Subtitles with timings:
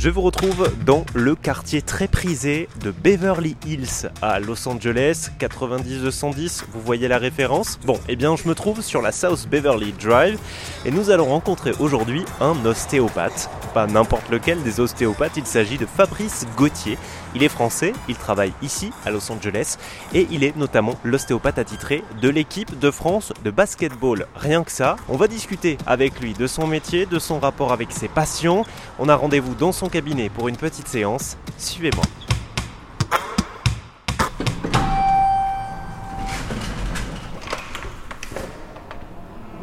[0.00, 6.66] Je vous retrouve dans le quartier très prisé de Beverly Hills à Los Angeles, 90-210,
[6.72, 7.80] vous voyez la référence?
[7.84, 10.38] Bon, eh bien je me trouve sur la South Beverly Drive
[10.86, 13.50] et nous allons rencontrer aujourd'hui un ostéopathe.
[13.74, 16.96] Pas n'importe lequel des ostéopathes, il s'agit de Fabrice Gauthier.
[17.34, 19.76] Il est français, il travaille ici à Los Angeles
[20.14, 24.26] et il est notamment l'ostéopathe attitré de l'équipe de France de basketball.
[24.34, 27.92] Rien que ça, on va discuter avec lui de son métier, de son rapport avec
[27.92, 28.64] ses patients.
[28.98, 31.36] On a rendez-vous dans son cabinet pour une petite séance.
[31.58, 32.04] Suivez-moi.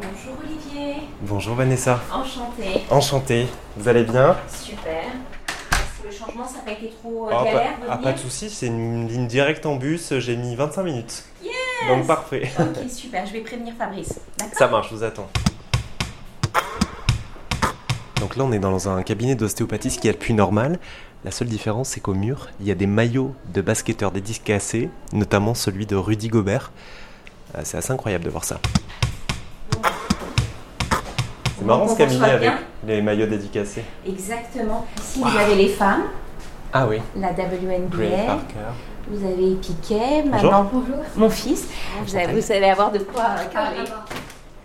[0.00, 2.00] Bonjour Olivier, Bonjour Vanessa.
[2.12, 2.84] enchanté.
[2.90, 3.46] Enchanté.
[3.76, 4.36] Vous allez bien?
[4.48, 5.04] Super.
[6.06, 8.18] Le changement, ça n'a pas été trop euh, Ah, galère pas, de ah, pas de
[8.18, 11.24] soucis, c'est une ligne directe en bus, j'ai mis 25 minutes.
[11.88, 12.48] Donc parfait.
[12.60, 14.20] Ok, super, je vais prévenir Fabrice.
[14.52, 15.28] Ça marche, je vous attends.
[18.20, 20.78] Donc là, on est dans un cabinet d'ostéopathie, ce qui est le plus normal.
[21.24, 25.54] La seule différence, c'est qu'au mur, il y a des maillots de basketteurs dédicacés, notamment
[25.54, 26.70] celui de Rudy Gobert.
[27.56, 28.60] Euh, C'est assez incroyable de voir ça.
[31.66, 32.52] C'est marrant ce cabinet avec
[32.86, 33.82] les maillots dédicacés.
[34.06, 34.86] Exactement.
[34.98, 36.04] Ici, vous avez les femmes,
[36.72, 37.00] Ah oui.
[37.16, 38.38] la WNBA,
[39.08, 40.50] vous avez Piquet, Bonjour.
[40.52, 40.70] maintenant
[41.16, 41.66] mon fils.
[42.04, 43.78] Vous, avez- vous allez avoir de quoi euh, parler.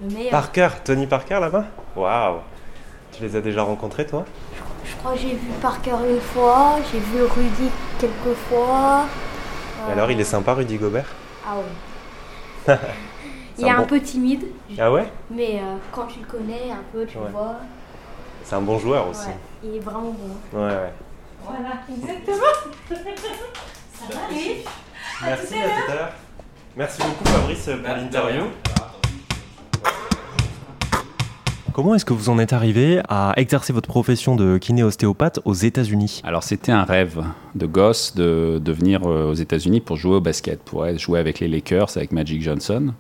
[0.04, 0.30] Le meilleur.
[0.32, 1.66] Parker, Tony Parker là-bas?
[1.96, 2.38] Waouh
[3.12, 4.24] Tu les as déjà rencontrés toi?
[4.86, 9.06] Je crois que j'ai vu Parker une fois, j'ai vu Rudy quelques fois.
[9.90, 11.06] Et Alors il est sympa Rudy Gobert?
[11.48, 11.56] Ah
[12.68, 12.76] ouais.
[13.62, 14.44] Il est un un bon- peu timide,
[14.80, 15.06] Ah ouais?
[15.30, 17.30] Mais euh, quand tu le connais un peu, tu Ouais.
[17.32, 17.56] vois.
[18.44, 19.28] C'est un bon joueur aussi.
[19.28, 20.16] Ouais, il est vraiment
[20.52, 20.60] bon.
[20.60, 20.94] Ouais, ouais.
[21.46, 22.38] Voilà, exactement.
[23.94, 24.64] Ça va, oui
[25.24, 26.12] Merci, à tout à l'heure.
[26.76, 28.44] Merci beaucoup Fabrice pour l'interview.
[31.74, 36.22] Comment est-ce que vous en êtes arrivé à exercer votre profession de kiné-ostéopathe aux États-Unis?
[36.26, 37.24] Alors c'était un rêve
[37.56, 41.40] de gosse de, de venir euh, aux États-Unis pour jouer au basket, pour jouer avec
[41.40, 42.94] les Lakers, avec Magic Johnson.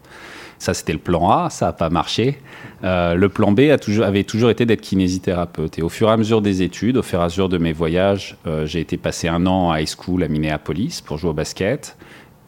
[0.62, 2.38] Ça c'était le plan A, ça n'a pas marché.
[2.84, 3.62] Euh, le plan B
[4.04, 5.80] avait toujours été d'être kinésithérapeute.
[5.80, 7.74] Et au fur et à mesure des études, au fur et à mesure de mes
[7.74, 11.34] voyages, euh, j'ai été passé un an à high school à Minneapolis pour jouer au
[11.34, 11.98] basket.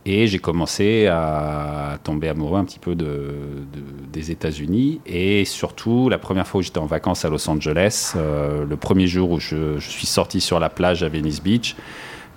[0.05, 5.01] Et j'ai commencé à tomber amoureux un petit peu de, de- des États-Unis.
[5.07, 9.07] Et surtout, la première fois où j'étais en vacances à Los Angeles, euh, le premier
[9.07, 11.75] jour où je, je suis sorti sur la plage à Venice Beach,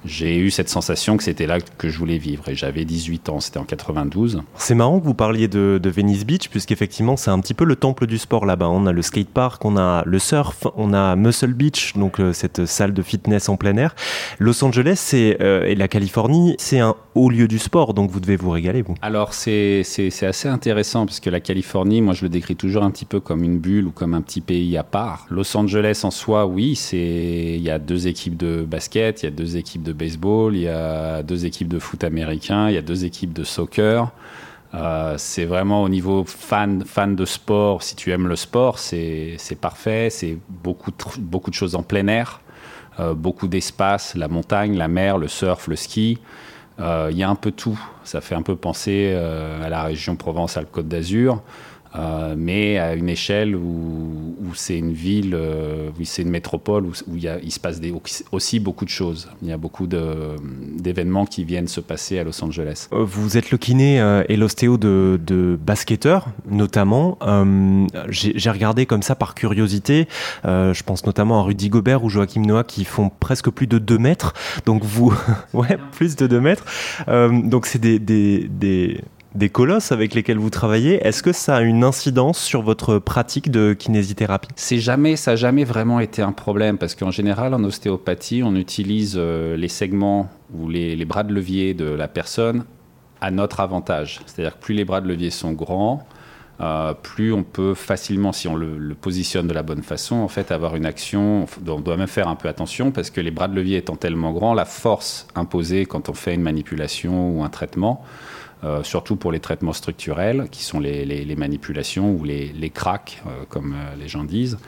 [0.06, 2.48] j'ai eu cette sensation que c'était là que je voulais vivre.
[2.48, 4.42] Et j'avais 18 ans, c'était en 92.
[4.56, 7.76] C'est marrant que vous parliez de, de Venice Beach, puisqu'effectivement c'est un petit peu le
[7.76, 8.68] temple du sport là-bas.
[8.68, 12.66] On a le skatepark, on a le surf, on a Muscle Beach, donc euh, cette
[12.66, 13.94] salle de fitness en plein air.
[14.38, 18.36] Los Angeles euh, et la Californie, c'est un haut lieu du sport, donc vous devez
[18.36, 18.94] vous régaler, vous.
[19.02, 19.82] Alors c'est
[20.22, 23.42] assez intéressant parce que la Californie, moi je le décris toujours un petit peu comme
[23.42, 25.26] une bulle ou comme un petit pays à part.
[25.30, 29.32] Los Angeles en soi, oui, il y a deux équipes de basket, il y a
[29.32, 32.82] deux équipes de baseball, il y a deux équipes de foot américain, il y a
[32.82, 34.12] deux équipes de soccer.
[34.74, 37.82] Euh, c'est vraiment au niveau fan, fan de sport.
[37.82, 40.08] Si tu aimes le sport, c'est parfait.
[40.10, 42.40] C'est beaucoup, beaucoup de choses en plein air,
[43.00, 46.18] euh, beaucoup d'espace, la montagne, la mer, le surf, le ski.
[46.78, 47.78] Euh, Il y a un peu tout.
[48.04, 51.42] Ça fait un peu penser à la région Provence-Alpes-Côte d'Azur,
[51.98, 56.92] euh, mais à une échelle où, c'est une ville, euh, où c'est une métropole, où,
[57.16, 57.80] il, se passe
[58.32, 59.28] aussi beaucoup de choses.
[59.42, 62.88] Il y a beaucoup d'événements qui viennent se passer à Los Angeles.
[62.92, 63.96] Euh, Vous êtes le kiné
[64.28, 67.18] et l'ostéo de, basketteurs, notamment.
[68.08, 70.08] J'ai regardé comme ça par curiosité.
[70.44, 73.98] Je pense notamment à Rudy Gobert ou Joachim Noah qui font presque plus de 2
[73.98, 74.34] mètres.
[74.64, 75.14] Donc vous,
[75.52, 76.64] ouais, plus de 2 mètres.
[77.06, 79.00] Donc c'est des,
[79.36, 80.94] des colosses avec lesquels vous travaillez.
[81.06, 84.48] Est-ce que ça a une incidence sur votre pratique de kinésithérapie?
[84.56, 88.56] C'est jamais, ça n'a jamais vraiment été un problème parce qu'en général, en ostéopathie, on
[88.56, 92.64] utilise euh, les segments ou les, les bras de levier de la personne
[93.20, 94.20] à notre avantage.
[94.26, 96.06] C'est-à-dire que plus les bras de levier sont grands,
[96.60, 100.28] euh, plus on peut facilement, si on le, le positionne de la bonne façon, en
[100.28, 101.46] fait, avoir une action.
[101.68, 104.32] On doit même faire un peu attention parce que les bras de levier étant tellement
[104.32, 108.02] grands, la force imposée quand on fait une manipulation ou un traitement,
[108.64, 113.74] euh, surtout pour les traitements structurels, qui sont les, manipulations ou les, cracks, euh, comme
[113.74, 114.58] euh, les gens disent,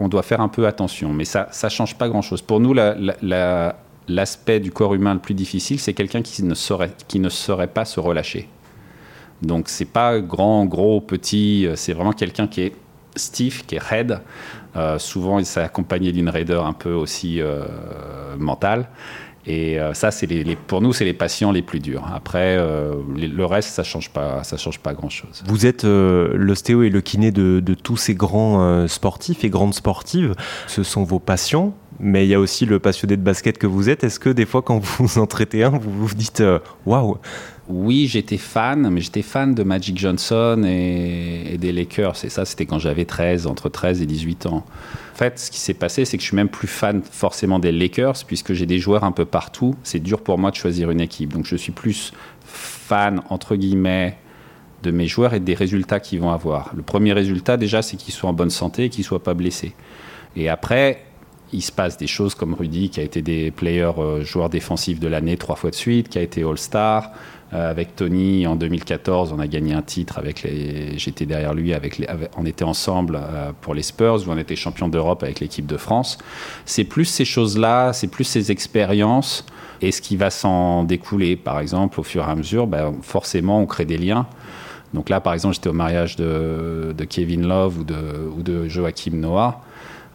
[0.00, 1.12] on doit faire un peu attention.
[1.12, 2.40] Mais ça ne change pas grand-chose.
[2.40, 3.76] Pour nous, la- la- la-
[4.08, 8.48] l'aspect du corps humain le plus difficile, c'est quelqu'un qui ne, saurait, pas se relâcher.
[9.42, 12.72] Donc c'est pas grand, gros, petit, c'est vraiment quelqu'un qui est
[13.14, 14.20] stiff, qui est raide.
[14.98, 17.40] Souvent, c'est accompagné d'une raideur un peu aussi
[18.38, 18.88] mentale.
[19.46, 20.26] Et euh, ça, c'est
[20.66, 22.04] pour nous, c'est les patients les plus durs.
[22.14, 25.42] Après, euh, le reste, ça change pas, ça change pas grand-chose.
[25.46, 30.34] Vous êtes euh, l'ostéo et le kiné de, tous ces grands sportifs et grandes sportives.
[30.66, 31.74] Ce sont vos patients.
[32.00, 34.04] Mais il y a aussi le passionné de basket que vous êtes.
[34.04, 37.18] Est-ce que des fois, quand vous en traitez un, vous vous dites euh, waouh
[37.68, 42.24] Oui, j'étais fan, mais j'étais fan de Magic Johnson et, des Lakers.
[42.24, 44.64] Et ça, c'était quand j'avais 13, entre 13 et 18 ans.
[45.14, 47.72] En fait, ce qui s'est passé, c'est que je suis même plus fan forcément des
[47.72, 49.74] Lakers, puisque j'ai des joueurs un peu partout.
[49.82, 51.32] C'est dur pour moi de choisir une équipe.
[51.32, 52.12] Donc je suis plus
[52.44, 54.16] fan, entre guillemets,
[54.84, 56.70] de mes joueurs et des résultats qu'ils vont avoir.
[56.76, 59.34] Le premier résultat, déjà, c'est qu'ils soient en bonne santé et qu'ils ne soient pas
[59.34, 59.74] blessés.
[60.36, 61.02] Et après,
[61.52, 65.00] il se passe des choses comme Rudy, qui a été des players euh, joueurs défensifs
[65.00, 67.10] de l'année trois fois de suite, qui a été All-Star.
[67.54, 70.98] Euh, avec Tony, en 2014, on a gagné un titre avec les.
[70.98, 72.06] J'étais derrière lui, avec les,
[72.36, 75.78] on était ensemble euh, pour les Spurs, où on était champion d'Europe avec l'équipe de
[75.78, 76.18] France.
[76.66, 79.46] C'est plus ces choses-là, c'est plus ces expériences
[79.80, 81.36] et ce qui va s'en découler.
[81.36, 84.26] Par exemple, au fur et à mesure, ben, forcément, on crée des liens.
[84.92, 87.96] Donc là, par exemple, j'étais au mariage de, Kevin Love ou de,
[88.36, 89.62] ou de Joachim Noah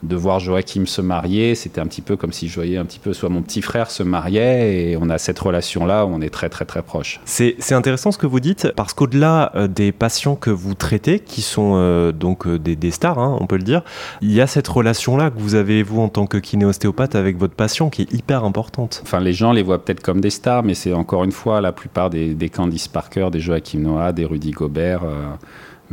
[0.04, 3.00] de voir Joachim se marier, c'était un petit peu comme si je voyais un petit
[3.00, 6.30] peu soit mon petit frère se mariait et on a cette relation-là où on est
[6.30, 7.22] très très très proche.
[7.26, 11.42] C'est intéressant ce que vous dites parce qu'au-delà euh, des patients que vous traitez, qui
[11.42, 13.84] sont euh, donc euh, des, stars, hein, on peut le dire,
[14.22, 17.56] il y a cette relation-là que vous avez vous en tant que kinéostéopathe avec votre
[17.56, 19.02] patient qui est hyper importante.
[19.04, 21.72] Enfin, les gens les voient peut-être comme des stars, mais c'est encore une fois la
[21.72, 25.04] plupart des, Candice Parker, des Joachim Noah, des Rudy Gobert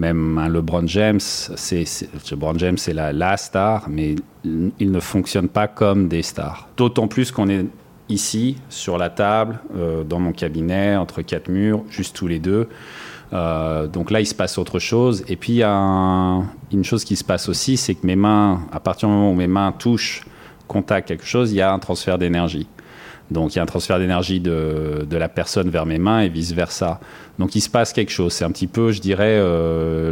[0.01, 1.85] même un LeBron James, c'est,
[2.31, 6.69] LeBron James c'est la, star, mais il ne fonctionne pas comme des stars.
[6.79, 7.67] D'autant plus qu'on est
[8.09, 12.67] ici, sur la table, euh, dans mon cabinet, entre quatre murs, juste tous les deux.
[13.35, 15.23] Euh, donc là, il se passe autre chose.
[15.29, 16.43] Et puis, il y a
[16.73, 19.35] une chose qui se passe aussi, c'est que mes mains, à partir du moment où
[19.35, 20.25] mes mains touchent,
[20.67, 22.67] contact quelque chose, il y a un transfert d'énergie.
[23.31, 27.01] Donc il y a un transfert d'énergie de, la personne vers mes mains et vice-versa.
[27.39, 28.33] Donc il se passe quelque chose.
[28.33, 30.11] C'est un petit peu, je dirais, euh,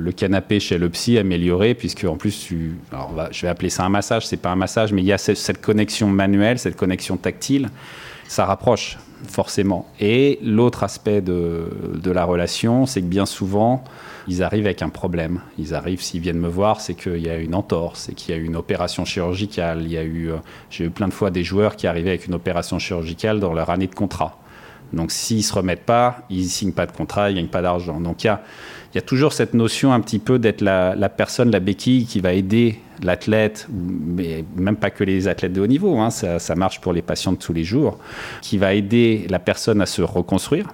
[0.00, 3.84] le, canapé chez le psy amélioré, puisque en plus, tu, alors je vais appeler ça
[3.84, 7.18] un massage, c'est pas un massage, mais il y a cette, connexion manuelle, cette connexion
[7.18, 7.68] tactile,
[8.26, 8.96] ça rapproche
[9.28, 9.86] forcément.
[10.00, 13.82] Et l'autre aspect de, de la relation, c'est que bien souvent,
[14.28, 15.40] ils arrivent avec un problème.
[15.58, 18.38] Ils arrivent, s'ils viennent me voir, c'est qu'il y a une entorse, c'est qu'il y
[18.38, 19.82] a une opération chirurgicale.
[19.82, 20.36] Il y a eu, euh,
[20.70, 23.70] j'ai eu plein de fois des joueurs qui arrivaient avec une opération chirurgicale dans leur
[23.70, 24.38] année de contrat.
[24.92, 27.50] Donc s'ils ne se remettent pas, ils ne signent pas de contrat, ils ne gagnent
[27.50, 28.00] pas d'argent.
[28.00, 28.42] Donc il y a,
[28.94, 32.20] y a, toujours cette notion un petit peu d'être la, la, personne, la béquille qui
[32.20, 36.80] va aider l'athlète, mais même pas que les athlètes de haut niveau, hein, ça, marche
[36.80, 37.98] pour les patients de tous les jours,
[38.42, 40.66] qui va aider la personne à se reconstruire.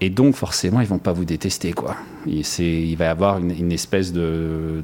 [0.00, 1.94] Et donc, forcément, ils vont pas vous détester, quoi.
[2.26, 4.82] il va y avoir une, espèce de,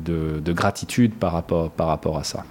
[0.49, 2.45] gratitude par rapport à ça.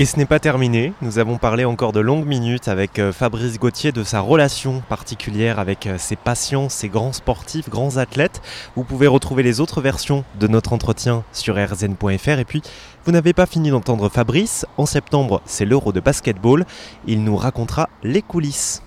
[0.00, 3.58] Et ce n'est pas terminé, nous avons parlé encore de longues minutes avec euh, Fabrice
[3.58, 8.40] Gauthier de sa relation particulière avec euh, ses patients, ses grands sportifs, grands athlètes.
[8.76, 12.62] Vous pouvez retrouver les autres versions de notre entretien sur rzn.fr et puis
[13.04, 16.64] vous n'avez pas fini d'entendre Fabrice, en septembre c'est l'Euro de basketball,
[17.06, 18.82] il nous racontera les coulisses.